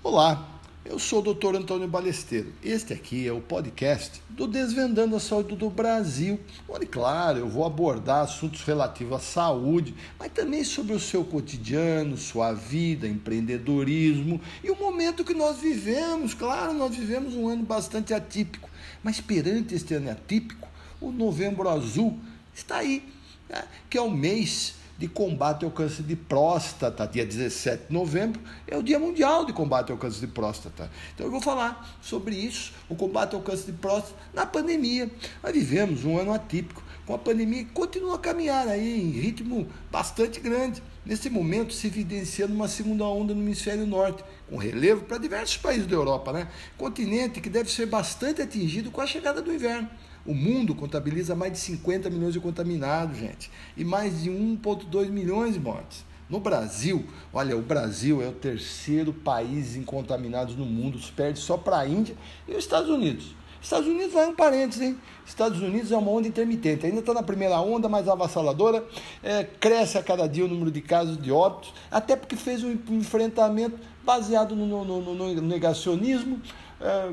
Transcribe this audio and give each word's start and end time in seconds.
Olá, 0.00 0.60
eu 0.84 0.96
sou 0.96 1.18
o 1.18 1.34
Dr. 1.34 1.56
Antônio 1.56 1.88
Balesteiro. 1.88 2.52
Este 2.62 2.92
aqui 2.92 3.26
é 3.26 3.32
o 3.32 3.40
podcast 3.40 4.22
do 4.30 4.46
Desvendando 4.46 5.16
a 5.16 5.20
Saúde 5.20 5.56
do 5.56 5.68
Brasil, 5.68 6.38
onde, 6.68 6.86
claro, 6.86 7.38
eu 7.38 7.48
vou 7.48 7.66
abordar 7.66 8.22
assuntos 8.22 8.62
relativos 8.62 9.16
à 9.16 9.18
saúde, 9.18 9.92
mas 10.16 10.30
também 10.30 10.62
sobre 10.62 10.94
o 10.94 11.00
seu 11.00 11.24
cotidiano, 11.24 12.16
sua 12.16 12.52
vida, 12.52 13.08
empreendedorismo 13.08 14.40
e 14.62 14.70
o 14.70 14.78
momento 14.78 15.24
que 15.24 15.34
nós 15.34 15.58
vivemos. 15.58 16.32
Claro, 16.32 16.72
nós 16.72 16.94
vivemos 16.94 17.34
um 17.34 17.48
ano 17.48 17.64
bastante 17.64 18.14
atípico, 18.14 18.70
mas 19.02 19.20
perante 19.20 19.74
este 19.74 19.94
ano 19.94 20.12
atípico, 20.12 20.68
o 21.00 21.10
Novembro 21.10 21.68
Azul 21.68 22.16
está 22.54 22.76
aí, 22.76 23.02
né? 23.48 23.64
que 23.90 23.98
é 23.98 24.00
o 24.00 24.10
mês 24.10 24.77
de 24.98 25.06
combate 25.06 25.64
ao 25.64 25.70
câncer 25.70 26.02
de 26.02 26.16
próstata, 26.16 27.06
dia 27.06 27.24
17 27.24 27.86
de 27.86 27.94
novembro, 27.94 28.40
é 28.66 28.76
o 28.76 28.82
Dia 28.82 28.98
Mundial 28.98 29.44
de 29.44 29.52
Combate 29.52 29.92
ao 29.92 29.96
Câncer 29.96 30.26
de 30.26 30.26
Próstata. 30.26 30.90
Então 31.14 31.24
eu 31.24 31.30
vou 31.30 31.40
falar 31.40 31.96
sobre 32.02 32.34
isso, 32.34 32.72
o 32.88 32.96
combate 32.96 33.36
ao 33.36 33.40
câncer 33.40 33.66
de 33.66 33.78
próstata 33.78 34.16
na 34.34 34.44
pandemia. 34.44 35.08
Nós 35.40 35.52
vivemos 35.52 36.04
um 36.04 36.18
ano 36.18 36.32
atípico, 36.32 36.82
com 37.06 37.14
a 37.14 37.18
pandemia 37.18 37.64
que 37.64 37.70
continua 37.70 38.16
a 38.16 38.18
caminhar 38.18 38.66
aí 38.66 39.00
em 39.00 39.10
ritmo 39.10 39.68
bastante 39.90 40.40
grande. 40.40 40.82
Nesse 41.06 41.30
momento 41.30 41.72
se 41.72 41.86
evidenciando 41.86 42.52
uma 42.52 42.68
segunda 42.68 43.04
onda 43.04 43.32
no 43.32 43.40
hemisfério 43.40 43.86
norte, 43.86 44.22
com 44.50 44.56
relevo 44.56 45.04
para 45.04 45.16
diversos 45.16 45.56
países 45.56 45.86
da 45.86 45.94
Europa, 45.94 46.32
né? 46.32 46.48
Continente 46.76 47.40
que 47.40 47.48
deve 47.48 47.70
ser 47.70 47.86
bastante 47.86 48.42
atingido 48.42 48.90
com 48.90 49.00
a 49.00 49.06
chegada 49.06 49.40
do 49.40 49.54
inverno. 49.54 49.88
O 50.28 50.34
mundo 50.34 50.74
contabiliza 50.74 51.34
mais 51.34 51.54
de 51.54 51.58
50 51.58 52.10
milhões 52.10 52.34
de 52.34 52.38
contaminados, 52.38 53.16
gente, 53.16 53.50
e 53.74 53.82
mais 53.82 54.24
de 54.24 54.30
1,2 54.30 55.08
milhões 55.08 55.54
de 55.54 55.60
mortes. 55.60 56.04
No 56.28 56.38
Brasil, 56.38 57.06
olha, 57.32 57.56
o 57.56 57.62
Brasil 57.62 58.20
é 58.20 58.28
o 58.28 58.32
terceiro 58.32 59.10
país 59.10 59.74
em 59.74 59.82
contaminados 59.82 60.54
no 60.54 60.66
mundo, 60.66 61.00
perde 61.16 61.38
só 61.38 61.56
para 61.56 61.78
a 61.78 61.88
Índia 61.88 62.14
e 62.46 62.52
os 62.52 62.58
Estados 62.58 62.90
Unidos. 62.90 63.34
Estados 63.58 63.88
Unidos 63.88 64.12
vai 64.12 64.26
um 64.26 64.34
parênteses, 64.34 64.82
hein? 64.82 64.98
Estados 65.24 65.62
Unidos 65.62 65.90
é 65.90 65.96
uma 65.96 66.10
onda 66.10 66.28
intermitente, 66.28 66.84
ainda 66.84 67.00
está 67.00 67.14
na 67.14 67.22
primeira 67.22 67.58
onda, 67.62 67.88
mais 67.88 68.06
avassaladora, 68.06 68.84
é, 69.22 69.44
cresce 69.44 69.96
a 69.96 70.02
cada 70.02 70.26
dia 70.26 70.44
o 70.44 70.48
número 70.48 70.70
de 70.70 70.82
casos 70.82 71.16
de 71.16 71.32
óbitos, 71.32 71.72
até 71.90 72.14
porque 72.14 72.36
fez 72.36 72.62
um 72.62 72.76
enfrentamento 72.90 73.78
baseado 74.04 74.54
no, 74.54 74.66
no, 74.66 75.00
no, 75.00 75.14
no 75.14 75.40
negacionismo, 75.40 76.38
é, 76.82 77.12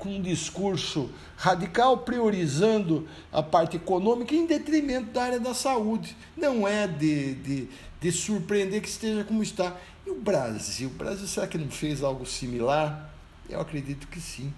com 0.00 0.16
um 0.16 0.20
discurso 0.20 1.10
radical, 1.36 1.98
priorizando 1.98 3.06
a 3.30 3.42
parte 3.42 3.76
econômica 3.76 4.34
em 4.34 4.46
detrimento 4.46 5.12
da 5.12 5.22
área 5.22 5.38
da 5.38 5.54
saúde. 5.54 6.16
Não 6.36 6.66
é 6.66 6.88
de, 6.88 7.34
de, 7.34 7.68
de 8.00 8.10
surpreender 8.10 8.80
que 8.82 8.88
esteja 8.88 9.22
como 9.22 9.42
está. 9.42 9.76
E 10.04 10.10
o 10.10 10.16
Brasil? 10.18 10.88
O 10.88 10.94
Brasil 10.94 11.28
será 11.28 11.46
que 11.46 11.58
não 11.58 11.70
fez 11.70 12.02
algo 12.02 12.26
similar? 12.26 13.14
Eu 13.48 13.60
acredito 13.60 14.08
que 14.08 14.20
sim. 14.20 14.52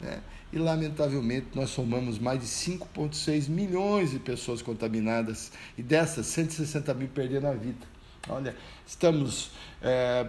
Né? 0.00 0.20
E, 0.52 0.58
lamentavelmente, 0.58 1.48
nós 1.54 1.70
somamos 1.70 2.18
mais 2.18 2.40
de 2.40 2.46
5,6 2.46 3.48
milhões 3.48 4.12
de 4.12 4.18
pessoas 4.18 4.62
contaminadas 4.62 5.52
e 5.76 5.82
dessas, 5.82 6.26
160 6.26 6.94
mil 6.94 7.08
perderam 7.08 7.50
a 7.50 7.54
vida. 7.54 7.86
Olha, 8.28 8.56
estamos 8.86 9.50
é, 9.82 10.26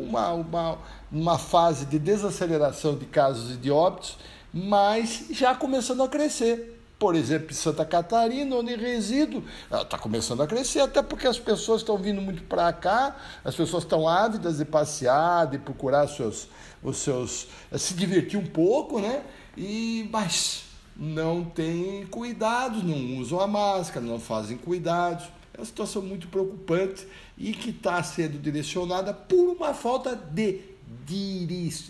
uma, 0.00 0.32
uma, 0.32 0.78
uma 1.10 1.38
fase 1.38 1.86
de 1.86 1.98
desaceleração 1.98 2.96
de 2.96 3.06
casos 3.06 3.54
e 3.54 3.56
de 3.56 3.70
óbitos, 3.70 4.18
mas 4.52 5.26
já 5.30 5.54
começando 5.54 6.02
a 6.02 6.08
crescer. 6.08 6.76
Por 6.98 7.14
exemplo, 7.14 7.52
em 7.52 7.54
Santa 7.54 7.84
Catarina, 7.84 8.56
onde 8.56 8.74
resido, 8.74 9.44
está 9.70 9.96
começando 9.96 10.42
a 10.42 10.48
crescer, 10.48 10.80
até 10.80 11.00
porque 11.00 11.28
as 11.28 11.38
pessoas 11.38 11.82
estão 11.82 11.96
vindo 11.96 12.20
muito 12.20 12.42
para 12.42 12.72
cá, 12.72 13.14
as 13.44 13.54
pessoas 13.54 13.84
estão 13.84 14.08
ávidas 14.08 14.58
de 14.58 14.64
passear, 14.64 15.46
de 15.46 15.58
procurar 15.58 16.08
seus, 16.08 16.48
os 16.82 16.96
seus. 16.96 17.46
se 17.76 17.94
divertir 17.94 18.36
um 18.36 18.46
pouco, 18.46 19.00
né? 19.00 19.22
E, 19.56 20.08
mas 20.10 20.64
não 20.96 21.44
têm 21.44 22.04
cuidados, 22.06 22.82
não 22.82 23.20
usam 23.20 23.38
a 23.38 23.46
máscara, 23.46 24.04
não 24.04 24.18
fazem 24.18 24.56
cuidados. 24.56 25.26
É 25.58 25.60
uma 25.60 25.66
situação 25.66 26.00
muito 26.00 26.28
preocupante 26.28 27.04
e 27.36 27.52
que 27.52 27.70
está 27.70 28.00
sendo 28.00 28.38
direcionada 28.38 29.12
por 29.12 29.56
uma 29.56 29.74
falta 29.74 30.14
de 30.14 30.60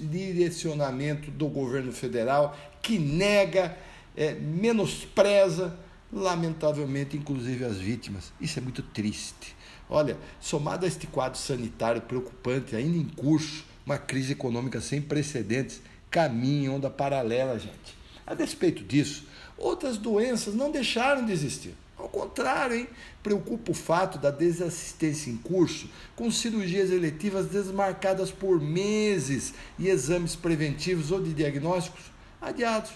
direcionamento 0.00 1.30
do 1.30 1.48
governo 1.48 1.92
federal 1.92 2.56
que 2.80 2.98
nega, 2.98 3.76
é, 4.16 4.32
menospreza, 4.32 5.78
lamentavelmente, 6.10 7.14
inclusive 7.14 7.62
as 7.62 7.76
vítimas. 7.76 8.32
Isso 8.40 8.58
é 8.58 8.62
muito 8.62 8.82
triste. 8.82 9.54
Olha, 9.90 10.16
somado 10.40 10.86
a 10.86 10.88
este 10.88 11.06
quadro 11.06 11.38
sanitário 11.38 12.00
preocupante, 12.00 12.74
ainda 12.74 12.96
em 12.96 13.04
curso, 13.04 13.66
uma 13.84 13.98
crise 13.98 14.32
econômica 14.32 14.80
sem 14.80 15.02
precedentes, 15.02 15.82
caminha 16.10 16.72
onda 16.72 16.88
paralela, 16.88 17.58
gente. 17.58 17.98
A 18.26 18.32
despeito 18.32 18.82
disso, 18.82 19.26
outras 19.58 19.98
doenças 19.98 20.54
não 20.54 20.70
deixaram 20.72 21.26
de 21.26 21.32
existir. 21.32 21.74
Ao 21.98 22.08
contrário, 22.08 22.76
hein? 22.76 22.86
preocupa 23.22 23.72
o 23.72 23.74
fato 23.74 24.18
da 24.18 24.30
desassistência 24.30 25.30
em 25.30 25.36
curso, 25.36 25.90
com 26.14 26.30
cirurgias 26.30 26.90
eletivas 26.90 27.46
desmarcadas 27.46 28.30
por 28.30 28.60
meses 28.60 29.52
e 29.78 29.88
exames 29.88 30.36
preventivos 30.36 31.10
ou 31.10 31.20
de 31.20 31.34
diagnósticos 31.34 32.04
adiados. 32.40 32.92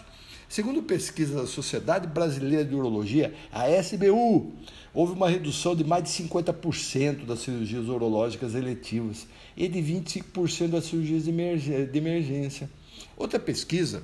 Segundo 0.49 0.83
pesquisa 0.83 1.35
da 1.35 1.47
Sociedade 1.47 2.07
Brasileira 2.07 2.65
de 2.65 2.75
Urologia, 2.75 3.35
a 3.51 3.69
SBU, 3.71 4.53
houve 4.95 5.15
uma 5.15 5.29
redução 5.29 5.75
de 5.75 5.83
mais 5.83 6.05
de 6.05 6.11
50% 6.11 7.25
das 7.25 7.41
cirurgias 7.41 7.89
urológicas 7.89 8.55
eletivas 8.55 9.27
e 9.57 9.67
de 9.67 9.81
25% 9.81 10.69
das 10.69 10.85
cirurgias 10.85 11.25
de 11.25 11.99
emergência. 11.99 12.71
Outra 13.17 13.41
pesquisa 13.41 14.03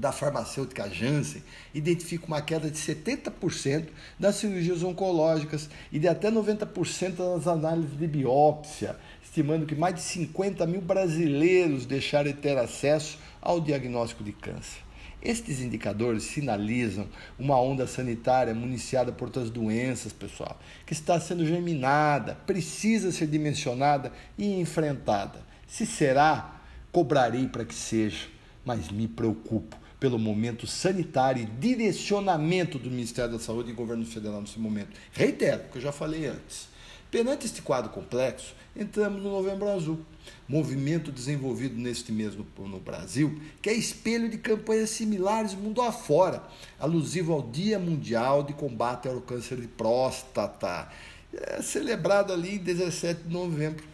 da 0.00 0.10
farmacêutica 0.10 0.88
Janssen 0.88 1.42
identifica 1.74 2.24
uma 2.26 2.40
queda 2.40 2.70
de 2.70 2.78
70% 2.78 3.88
das 4.18 4.36
cirurgias 4.36 4.82
oncológicas 4.82 5.68
e 5.92 5.98
de 5.98 6.08
até 6.08 6.30
90% 6.30 7.16
das 7.16 7.46
análises 7.46 7.98
de 7.98 8.06
biópsia, 8.06 8.96
estimando 9.22 9.66
que 9.66 9.74
mais 9.74 9.94
de 9.96 10.00
50 10.00 10.66
mil 10.66 10.80
brasileiros 10.80 11.84
deixaram 11.84 12.30
de 12.30 12.38
ter 12.38 12.56
acesso 12.56 13.18
ao 13.42 13.60
diagnóstico 13.60 14.24
de 14.24 14.32
câncer. 14.32 14.80
Estes 15.22 15.60
indicadores 15.60 16.22
sinalizam 16.22 17.06
uma 17.38 17.60
onda 17.60 17.86
sanitária 17.86 18.54
municiada 18.54 19.12
por 19.12 19.26
outras 19.26 19.50
doenças, 19.50 20.14
pessoal, 20.14 20.58
que 20.86 20.94
está 20.94 21.20
sendo 21.20 21.44
germinada, 21.44 22.36
precisa 22.46 23.12
ser 23.12 23.26
dimensionada 23.26 24.10
e 24.38 24.58
enfrentada. 24.58 25.42
Se 25.66 25.84
será, 25.84 26.62
cobrarei 26.90 27.46
para 27.46 27.66
que 27.66 27.74
seja, 27.74 28.28
mas 28.64 28.88
me 28.88 29.06
preocupo 29.06 29.79
pelo 30.00 30.18
momento 30.18 30.66
sanitário 30.66 31.42
e 31.42 31.46
direcionamento 31.46 32.78
do 32.78 32.90
Ministério 32.90 33.32
da 33.32 33.38
Saúde 33.38 33.70
e 33.70 33.74
governo 33.74 34.06
federal 34.06 34.40
nesse 34.40 34.58
momento. 34.58 34.98
Reitero, 35.12 35.64
que 35.70 35.76
eu 35.76 35.82
já 35.82 35.92
falei 35.92 36.26
antes. 36.26 36.68
Perante 37.10 37.44
este 37.44 37.60
quadro 37.60 37.90
complexo, 37.90 38.54
entramos 38.74 39.22
no 39.22 39.30
Novembro 39.30 39.68
Azul, 39.68 40.00
movimento 40.48 41.12
desenvolvido 41.12 41.76
neste 41.76 42.12
mês 42.12 42.34
no, 42.34 42.46
no, 42.68 42.78
Brasil, 42.78 43.38
que 43.60 43.68
é 43.68 43.74
espelho 43.74 44.28
de 44.28 44.38
campanhas 44.38 44.90
similares 44.90 45.52
mundo 45.52 45.82
afora, 45.82 46.42
alusivo 46.78 47.32
ao 47.32 47.42
Dia 47.42 47.78
Mundial 47.78 48.44
de 48.44 48.54
Combate 48.54 49.08
ao 49.08 49.20
Câncer 49.20 49.60
de 49.60 49.66
Próstata, 49.66 50.88
é 51.32 51.60
celebrado 51.60 52.32
ali 52.32 52.54
em 52.54 52.58
17 52.58 53.24
de 53.24 53.32
novembro. 53.32 53.84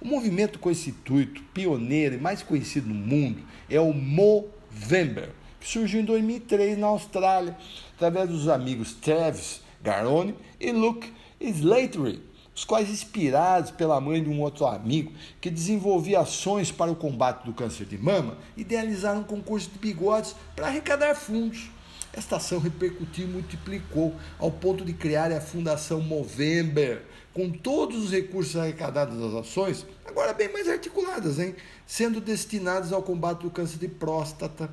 O 0.00 0.06
movimento 0.06 0.58
com 0.58 0.70
esse 0.70 0.90
intuito, 0.90 1.42
pioneiro 1.54 2.16
e 2.16 2.20
mais 2.20 2.42
conhecido 2.42 2.88
no 2.88 2.94
mundo, 2.94 3.42
é 3.70 3.80
o 3.80 3.92
Movember 3.92 5.30
que 5.60 5.68
surgiu 5.68 6.00
em 6.00 6.04
2003 6.04 6.78
na 6.78 6.86
Austrália, 6.88 7.56
através 7.94 8.28
dos 8.28 8.48
amigos 8.48 8.94
Travis 8.94 9.60
Garone 9.82 10.34
e 10.60 10.72
Luke 10.72 11.12
Slattery, 11.40 12.22
os 12.54 12.64
quais, 12.64 12.88
inspirados 12.88 13.70
pela 13.70 14.00
mãe 14.00 14.22
de 14.22 14.30
um 14.30 14.40
outro 14.40 14.66
amigo 14.66 15.12
que 15.40 15.50
desenvolvia 15.50 16.20
ações 16.20 16.72
para 16.72 16.90
o 16.90 16.96
combate 16.96 17.44
do 17.44 17.52
câncer 17.52 17.84
de 17.84 17.98
mama, 17.98 18.38
idealizaram 18.56 19.20
um 19.20 19.24
concurso 19.24 19.70
de 19.70 19.78
bigodes 19.78 20.34
para 20.54 20.68
arrecadar 20.68 21.14
fundos. 21.14 21.70
Esta 22.14 22.36
ação 22.36 22.58
repercutiu 22.58 23.26
e 23.26 23.30
multiplicou 23.30 24.14
ao 24.38 24.50
ponto 24.50 24.86
de 24.86 24.94
criar 24.94 25.30
a 25.30 25.40
Fundação 25.40 26.00
Movember, 26.00 27.02
com 27.34 27.50
todos 27.50 28.04
os 28.04 28.10
recursos 28.10 28.56
arrecadados 28.56 29.20
das 29.20 29.34
ações, 29.34 29.84
agora 30.06 30.32
bem 30.32 30.50
mais 30.50 30.66
articuladas, 30.66 31.38
hein? 31.38 31.54
sendo 31.86 32.18
destinados 32.18 32.90
ao 32.90 33.02
combate 33.02 33.42
do 33.42 33.50
câncer 33.50 33.76
de 33.76 33.88
próstata. 33.88 34.70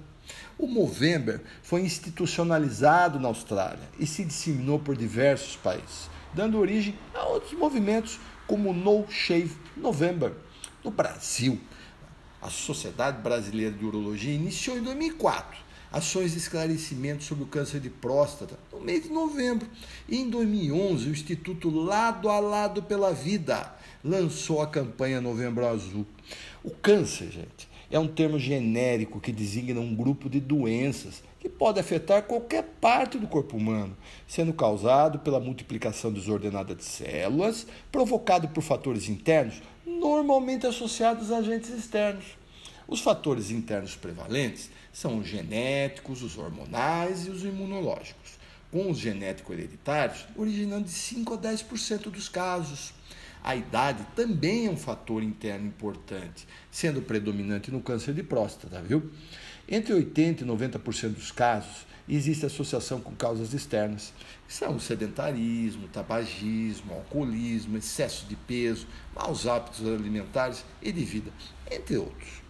O 0.58 0.68
Movember 0.68 1.42
foi 1.62 1.82
institucionalizado 1.82 3.20
na 3.20 3.28
Austrália 3.28 3.90
e 4.00 4.06
se 4.06 4.24
disseminou 4.24 4.80
por 4.80 4.96
diversos 4.96 5.56
países, 5.56 6.10
dando 6.34 6.60
origem 6.60 6.98
a 7.14 7.26
outros 7.26 7.54
movimentos 7.54 8.20
como 8.48 8.70
o 8.70 8.74
No 8.74 9.06
Shave 9.10 9.56
November. 9.76 10.34
No 10.84 10.92
Brasil, 10.92 11.60
a 12.42 12.50
Sociedade 12.50 13.22
Brasileira 13.22 13.72
de 13.72 13.86
Urologia 13.86 14.34
iniciou 14.34 14.78
em 14.78 14.84
2004 14.84 15.64
ações 15.94 16.32
de 16.32 16.40
esclarecimento 16.40 17.24
sobre 17.24 17.44
o 17.44 17.48
câncer 17.48 17.80
de 17.80 17.90
próstata 17.90 18.58
no 18.72 18.82
mês 18.82 19.04
de 19.04 19.10
novembro. 19.10 19.68
E 20.10 20.18
em 20.18 20.28
2011, 20.28 21.08
o 21.08 21.12
Instituto 21.12 21.70
Lado 21.70 22.30
a 22.30 22.40
Lado 22.40 22.82
pela 22.82 23.14
Vida 23.14 23.72
lançou 24.04 24.60
a 24.60 24.68
campanha 24.68 25.22
Novembro 25.22 25.68
Azul. 25.68 26.06
O 26.64 26.72
câncer, 26.72 27.32
gente, 27.32 27.70
é 27.94 28.00
um 28.00 28.08
termo 28.08 28.40
genérico 28.40 29.22
que 29.22 29.32
designa 29.32 29.80
um 29.80 29.94
grupo 29.94 30.28
de 30.28 30.40
doenças 30.40 31.22
que 31.40 31.48
pode 31.48 31.80
afetar 31.80 32.24
qualquer 32.24 32.64
parte 32.82 33.20
do 33.20 33.28
corpo 33.28 33.56
humano, 33.56 33.96
sendo 34.28 34.52
causado 34.52 35.20
pela 35.20 35.40
multiplicação 35.40 36.12
desordenada 36.12 36.74
de 36.74 36.84
células, 36.84 37.68
provocado 37.92 38.48
por 38.48 38.64
fatores 38.64 39.10
internos, 39.10 39.62
normalmente 39.86 40.66
associados 40.66 41.32
a 41.32 41.38
agentes 41.38 41.70
externos. 41.70 42.26
Os 42.88 43.00
fatores 43.00 43.52
internos 43.52 43.96
prevalentes 43.96 44.72
são 44.92 45.20
os 45.20 45.28
genéticos, 45.28 46.24
os 46.24 46.36
hormonais 46.36 47.28
e 47.28 47.30
os 47.30 47.44
imunológicos, 47.44 48.40
com 48.72 48.90
os 48.90 48.98
genéticos 48.98 49.56
hereditários 49.56 50.26
originando 50.36 50.86
de 50.86 50.92
5 50.92 51.36
a 51.36 51.38
10% 51.38 52.10
dos 52.10 52.28
casos. 52.28 52.92
A 53.44 53.58
idade 53.58 54.08
também 54.16 54.68
é 54.68 54.70
um 54.70 54.78
fator 54.78 55.22
interno 55.22 55.68
importante, 55.68 56.48
sendo 56.72 57.02
predominante 57.02 57.70
no 57.70 57.82
câncer 57.82 58.14
de 58.14 58.24
próstata, 58.24 58.82
viu? 58.82 59.12
Entre 59.68 59.94
80% 59.94 60.42
e 60.42 60.46
90% 60.46 61.10
dos 61.10 61.30
casos, 61.30 61.86
existe 62.08 62.46
associação 62.46 63.02
com 63.02 63.14
causas 63.14 63.54
externas, 63.54 64.14
que 64.48 64.54
são 64.54 64.80
sedentarismo, 64.80 65.90
tabagismo, 65.90 66.94
alcoolismo, 66.94 67.78
excesso 67.78 68.26
de 68.28 68.36
peso, 68.38 68.88
maus 69.14 69.46
hábitos 69.46 69.86
alimentares 69.86 70.64
e 70.82 70.90
de 70.94 71.04
vida, 71.04 71.32
entre 71.70 71.98
outros. 71.98 72.42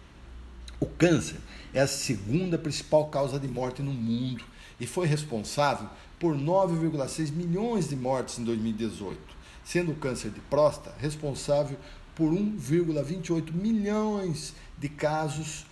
O 0.78 0.86
câncer 0.86 1.40
é 1.72 1.80
a 1.80 1.88
segunda 1.88 2.56
principal 2.56 3.08
causa 3.08 3.40
de 3.40 3.48
morte 3.48 3.82
no 3.82 3.92
mundo 3.92 4.44
e 4.78 4.86
foi 4.86 5.08
responsável 5.08 5.88
por 6.20 6.36
9,6 6.36 7.32
milhões 7.32 7.88
de 7.88 7.96
mortes 7.96 8.38
em 8.38 8.44
2018, 8.44 9.18
sendo 9.64 9.92
o 9.92 9.96
câncer 9.96 10.30
de 10.30 10.40
próstata 10.40 10.94
responsável 10.98 11.78
por 12.14 12.32
1,28 12.32 13.52
milhões 13.52 14.54
de 14.78 14.88
casos 14.88 15.66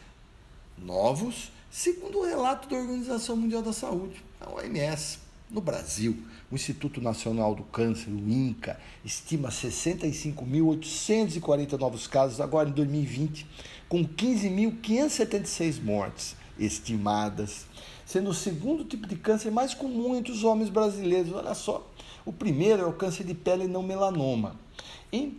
novos, 0.77 1.51
segundo 1.71 2.19
o 2.19 2.27
relato 2.27 2.69
da 2.69 2.77
Organização 2.77 3.37
Mundial 3.37 3.63
da 3.63 3.73
Saúde, 3.73 4.21
a 4.41 4.51
OMS. 4.51 5.21
No 5.51 5.61
Brasil, 5.61 6.17
o 6.51 6.55
Instituto 6.55 7.01
Nacional 7.03 7.55
do 7.55 7.63
Câncer, 7.65 8.09
o 8.09 8.27
INCA, 8.27 8.81
estima 9.05 9.51
65.840 9.51 11.79
novos 11.79 12.07
casos 12.07 12.41
agora 12.41 12.71
em 12.71 12.73
2020, 12.73 13.47
com 13.87 14.03
15.576 14.03 15.83
mortes 15.83 16.35
estimadas, 16.59 17.67
sendo 18.05 18.31
o 18.31 18.35
segundo 18.35 18.85
tipo 18.85 19.07
de 19.07 19.17
câncer 19.17 19.51
mais 19.51 19.75
comum 19.75 20.17
entre 20.17 20.33
os 20.33 20.45
homens 20.45 20.69
brasileiros. 20.69 21.33
Olha 21.33 21.55
só, 21.55 21.91
o 22.25 22.33
primeiro 22.33 22.83
é 22.83 22.87
o 22.87 22.93
câncer 22.93 23.25
de 23.25 23.35
pele 23.35 23.67
não 23.67 23.83
melanoma. 23.83 24.57
Em, 25.13 25.37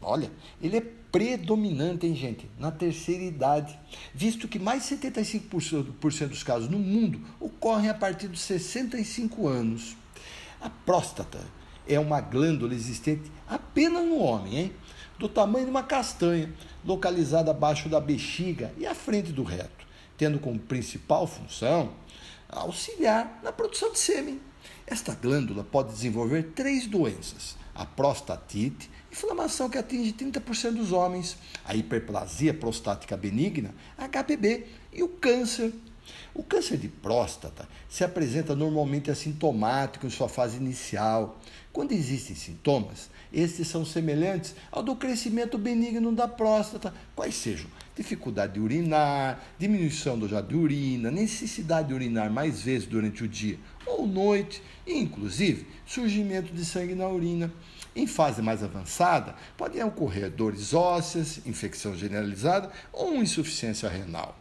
olha, 0.00 0.30
ele 0.60 0.76
é 0.78 0.80
predominante, 0.80 2.06
hein, 2.06 2.14
gente, 2.14 2.48
na 2.58 2.70
terceira 2.70 3.22
idade, 3.22 3.78
visto 4.14 4.48
que 4.48 4.58
mais 4.58 4.88
de 4.88 4.96
75% 4.96 6.28
dos 6.28 6.42
casos 6.42 6.70
no 6.70 6.78
mundo 6.78 7.20
ocorrem 7.38 7.90
a 7.90 7.94
partir 7.94 8.28
dos 8.28 8.40
65 8.40 9.46
anos. 9.46 9.94
A 10.60 10.70
próstata 10.70 11.38
é 11.86 12.00
uma 12.00 12.20
glândula 12.20 12.74
existente 12.74 13.30
apenas 13.46 14.04
no 14.06 14.18
homem, 14.18 14.58
hein? 14.58 14.72
do 15.18 15.28
tamanho 15.28 15.66
de 15.66 15.70
uma 15.70 15.84
castanha, 15.84 16.52
localizada 16.84 17.52
abaixo 17.52 17.88
da 17.88 18.00
bexiga 18.00 18.72
e 18.76 18.86
à 18.86 18.94
frente 18.94 19.30
do 19.30 19.44
reto, 19.44 19.81
tendo 20.16 20.38
como 20.38 20.58
principal 20.58 21.26
função 21.26 21.92
auxiliar 22.52 23.40
na 23.42 23.50
produção 23.50 23.90
de 23.92 23.98
sêmen. 23.98 24.40
Esta 24.86 25.14
glândula 25.14 25.64
pode 25.64 25.92
desenvolver 25.92 26.52
três 26.54 26.86
doenças: 26.86 27.56
a 27.74 27.86
prostatite, 27.86 28.90
inflamação 29.10 29.70
que 29.70 29.78
atinge 29.78 30.12
30% 30.12 30.72
dos 30.72 30.92
homens, 30.92 31.36
a 31.64 31.74
hiperplasia 31.74 32.52
prostática 32.52 33.16
benigna, 33.16 33.74
HPB 33.96 34.66
e 34.92 35.02
o 35.02 35.08
câncer. 35.08 35.72
O 36.34 36.42
câncer 36.42 36.78
de 36.78 36.88
próstata 36.88 37.68
se 37.88 38.02
apresenta 38.02 38.56
normalmente 38.56 39.10
assintomático 39.10 40.06
em 40.06 40.10
sua 40.10 40.28
fase 40.28 40.56
inicial. 40.56 41.38
Quando 41.72 41.92
existem 41.92 42.34
sintomas, 42.34 43.08
estes 43.32 43.68
são 43.68 43.84
semelhantes 43.84 44.54
ao 44.70 44.82
do 44.82 44.96
crescimento 44.96 45.56
benigno 45.56 46.12
da 46.12 46.26
próstata, 46.26 46.92
quais 47.14 47.34
sejam 47.34 47.70
dificuldade 47.96 48.54
de 48.54 48.60
urinar, 48.60 49.42
diminuição 49.58 50.18
do 50.18 50.28
jato 50.28 50.48
de 50.48 50.56
urina, 50.56 51.10
necessidade 51.10 51.88
de 51.88 51.94
urinar 51.94 52.30
mais 52.30 52.62
vezes 52.62 52.86
durante 52.86 53.24
o 53.24 53.28
dia 53.28 53.58
ou 53.86 54.06
noite, 54.06 54.62
e 54.86 54.98
inclusive 54.98 55.66
surgimento 55.86 56.52
de 56.52 56.64
sangue 56.64 56.94
na 56.94 57.08
urina. 57.08 57.52
Em 57.94 58.06
fase 58.06 58.40
mais 58.40 58.62
avançada, 58.62 59.34
podem 59.56 59.84
ocorrer 59.84 60.30
dores 60.30 60.72
ósseas, 60.72 61.40
infecção 61.44 61.94
generalizada 61.94 62.70
ou 62.92 63.16
insuficiência 63.16 63.88
renal. 63.88 64.38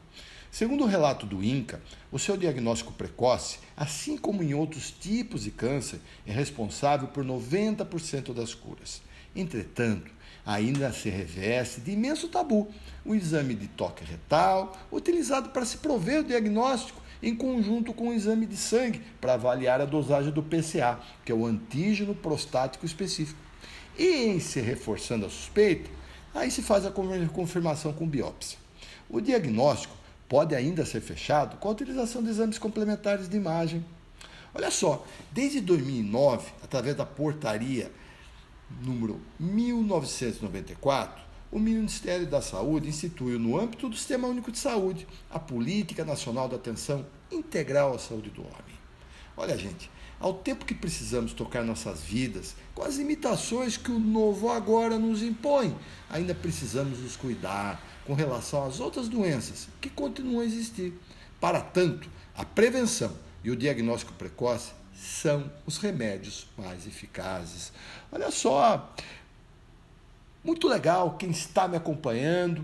Segundo 0.50 0.83
o 0.83 0.88
relato 0.88 1.25
do 1.25 1.44
INCA, 1.44 1.81
o 2.12 2.19
seu 2.19 2.36
diagnóstico 2.36 2.92
precoce, 2.92 3.59
assim 3.75 4.18
como 4.18 4.44
em 4.44 4.54
outros 4.54 4.92
tipos 4.92 5.44
de 5.44 5.51
câncer, 5.51 6.00
é 6.25 6.31
responsável 6.31 7.07
por 7.07 7.24
90% 7.24 8.33
das 8.33 8.54
curas. 8.54 9.01
Entretanto, 9.33 10.12
ainda 10.46 10.92
se 10.92 11.10
reveste 11.10 11.82
de 11.82 11.92
imenso 11.92 12.28
tabu 12.28 12.68
o 13.06 13.16
exame 13.16 13.56
de 13.56 13.68
toque 13.68 14.04
retal, 14.04 14.78
utilizado 14.92 15.50
para 15.50 15.66
se 15.66 15.78
prover 15.78 16.22
o 16.22 16.24
diagnóstico 16.24 17.02
em 17.22 17.36
conjunto 17.36 17.94
com 17.94 18.10
o 18.10 18.14
exame 18.14 18.46
de 18.46 18.58
sangue 18.58 19.02
para 19.20 19.34
avaliar 19.34 19.80
a 19.80 19.86
dosagem 19.86 20.32
do 20.32 20.42
PCA, 20.42 21.00
que 21.24 21.32
é 21.32 21.36
o 21.36 21.46
antígeno 21.46 22.16
prostático 22.16 22.86
específico. 22.86 23.40
E 23.98 24.26
em 24.26 24.40
se 24.40 24.60
reforçando 24.60 25.26
a 25.26 25.30
suspeita, 25.30 25.90
aí 26.34 26.50
se 26.50 26.62
faz 26.62 26.86
a 26.86 26.92
confirmação 26.92 27.94
com 27.94 28.08
biópsia. 28.08 28.58
O 29.10 29.20
diagnóstico 29.20 29.96
pode 30.28 30.56
ainda 30.56 30.86
ser 30.86 31.02
fechado 31.02 31.58
com 31.58 31.68
a 31.68 31.72
utilização 31.72 32.24
de 32.24 32.30
exames 32.30 32.58
complementares 32.58 33.28
de 33.28 33.36
imagem. 33.38 33.86
Olha 34.54 34.72
só, 34.72 35.06
desde 35.32 35.62
2009, 35.62 36.52
através 36.64 36.96
da 36.96 37.06
portaria 37.06 37.92
número 38.81 39.19
1994, 39.39 41.21
o 41.51 41.59
Ministério 41.59 42.25
da 42.25 42.41
Saúde 42.41 42.88
instituiu, 42.88 43.38
no 43.38 43.59
âmbito 43.59 43.89
do 43.89 43.95
Sistema 43.95 44.27
Único 44.27 44.51
de 44.51 44.57
Saúde, 44.57 45.07
a 45.29 45.38
Política 45.38 46.06
Nacional 46.06 46.47
da 46.47 46.56
Atenção 46.56 47.06
Integral 47.31 47.94
à 47.94 48.00
Saúde 48.00 48.29
do 48.29 48.41
Homem. 48.41 48.79
Olha, 49.35 49.57
gente, 49.57 49.89
ao 50.19 50.35
tempo 50.35 50.65
que 50.65 50.75
precisamos 50.75 51.33
tocar 51.33 51.63
nossas 51.63 52.01
vidas 52.01 52.56
com 52.73 52.83
as 52.83 52.95
limitações 52.95 53.75
que 53.75 53.91
o 53.91 54.00
novo 54.00 54.50
agora 54.50 55.00
nos 55.00 55.21
impõe, 55.23 55.75
ainda 56.09 56.35
precisamos 56.35 57.00
nos 57.00 57.15
cuidar, 57.15 57.83
com 58.06 58.13
relação 58.13 58.65
às 58.65 58.79
outras 58.79 59.07
doenças 59.07 59.68
que 59.79 59.90
continuam 59.90 60.42
a 60.42 60.45
existir. 60.45 60.94
Para 61.40 61.61
tanto, 61.61 62.09
a 62.35 62.45
prevenção 62.45 63.11
e 63.44 63.51
o 63.51 63.56
diagnóstico 63.56 64.13
precoce 64.13 64.71
são 65.02 65.52
os 65.66 65.78
remédios 65.78 66.46
mais 66.56 66.86
eficazes. 66.86 67.72
Olha 68.12 68.30
só, 68.30 68.94
muito 70.44 70.68
legal 70.68 71.16
quem 71.18 71.31
está 71.31 71.68
me 71.68 71.76
acompanhando, 71.76 72.64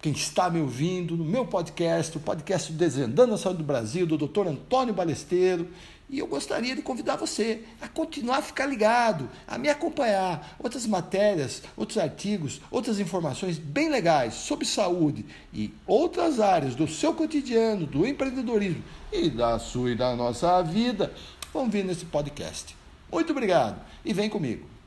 quem 0.00 0.12
está 0.12 0.48
me 0.48 0.60
ouvindo 0.60 1.16
no 1.16 1.24
meu 1.24 1.44
podcast, 1.44 2.16
o 2.16 2.20
podcast 2.20 2.72
Desvendando 2.72 3.34
a 3.34 3.38
Saúde 3.38 3.58
do 3.58 3.64
Brasil, 3.64 4.06
do 4.06 4.16
Dr. 4.16 4.46
Antônio 4.46 4.94
Balesteiro. 4.94 5.68
E 6.08 6.20
eu 6.20 6.26
gostaria 6.26 6.74
de 6.74 6.80
convidar 6.80 7.16
você 7.16 7.64
a 7.82 7.88
continuar 7.88 8.38
a 8.38 8.42
ficar 8.42 8.64
ligado, 8.64 9.28
a 9.46 9.58
me 9.58 9.68
acompanhar. 9.68 10.56
Outras 10.58 10.86
matérias, 10.86 11.62
outros 11.76 11.98
artigos, 11.98 12.60
outras 12.70 13.00
informações 13.00 13.58
bem 13.58 13.90
legais 13.90 14.34
sobre 14.34 14.64
saúde 14.64 15.26
e 15.52 15.74
outras 15.86 16.40
áreas 16.40 16.74
do 16.74 16.86
seu 16.86 17.12
cotidiano, 17.12 17.84
do 17.84 18.06
empreendedorismo 18.06 18.82
e 19.12 19.28
da 19.28 19.58
sua 19.58 19.90
e 19.90 19.96
da 19.96 20.14
nossa 20.16 20.62
vida 20.62 21.12
vão 21.52 21.68
vir 21.68 21.84
nesse 21.84 22.04
podcast. 22.04 22.76
Muito 23.10 23.30
obrigado 23.30 23.80
e 24.04 24.12
vem 24.12 24.28
comigo. 24.28 24.77